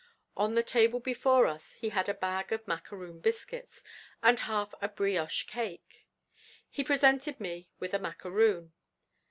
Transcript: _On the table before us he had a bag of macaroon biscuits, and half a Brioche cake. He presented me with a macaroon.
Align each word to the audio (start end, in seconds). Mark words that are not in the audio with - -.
_On 0.35 0.55
the 0.55 0.63
table 0.63 0.99
before 0.99 1.45
us 1.45 1.73
he 1.75 1.89
had 1.89 2.09
a 2.09 2.15
bag 2.15 2.51
of 2.51 2.67
macaroon 2.67 3.19
biscuits, 3.19 3.83
and 4.23 4.39
half 4.39 4.73
a 4.81 4.89
Brioche 4.89 5.43
cake. 5.45 6.07
He 6.71 6.83
presented 6.83 7.39
me 7.39 7.69
with 7.77 7.93
a 7.93 7.99
macaroon. 7.99 8.73